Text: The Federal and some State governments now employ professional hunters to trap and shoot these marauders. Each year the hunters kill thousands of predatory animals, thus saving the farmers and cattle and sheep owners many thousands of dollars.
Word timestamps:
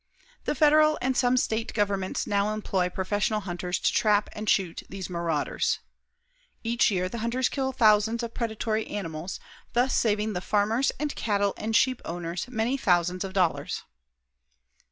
The 0.45 0.55
Federal 0.55 0.97
and 0.99 1.15
some 1.15 1.37
State 1.37 1.75
governments 1.75 2.25
now 2.25 2.55
employ 2.55 2.89
professional 2.89 3.41
hunters 3.41 3.77
to 3.81 3.93
trap 3.93 4.29
and 4.33 4.49
shoot 4.49 4.81
these 4.89 5.11
marauders. 5.11 5.77
Each 6.63 6.89
year 6.89 7.07
the 7.07 7.19
hunters 7.19 7.49
kill 7.49 7.71
thousands 7.71 8.23
of 8.23 8.33
predatory 8.33 8.87
animals, 8.87 9.39
thus 9.73 9.95
saving 9.95 10.33
the 10.33 10.41
farmers 10.41 10.91
and 10.99 11.15
cattle 11.15 11.53
and 11.55 11.75
sheep 11.75 12.01
owners 12.03 12.47
many 12.47 12.77
thousands 12.77 13.23
of 13.23 13.33
dollars. 13.33 13.83